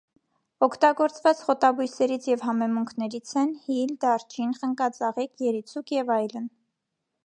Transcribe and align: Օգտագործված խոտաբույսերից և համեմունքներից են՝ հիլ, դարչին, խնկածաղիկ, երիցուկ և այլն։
Օգտագործված 0.67 1.43
խոտաբույսերից 1.49 2.27
և 2.31 2.47
համեմունքներից 2.47 3.37
են՝ 3.45 3.55
հիլ, 3.69 3.95
դարչին, 4.07 4.59
խնկածաղիկ, 4.63 5.49
երիցուկ 5.51 5.99
և 6.03 6.15
այլն։ 6.21 6.55